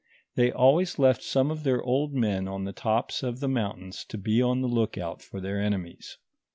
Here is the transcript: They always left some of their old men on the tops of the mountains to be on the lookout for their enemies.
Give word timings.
They 0.33 0.51
always 0.51 0.97
left 0.97 1.21
some 1.21 1.51
of 1.51 1.61
their 1.63 1.79
old 1.79 2.11
men 2.15 2.47
on 2.47 2.63
the 2.63 2.73
tops 2.73 3.21
of 3.21 3.39
the 3.39 3.47
mountains 3.47 4.03
to 4.05 4.17
be 4.17 4.41
on 4.41 4.61
the 4.61 4.67
lookout 4.67 5.21
for 5.21 5.39
their 5.39 5.61
enemies. 5.61 6.17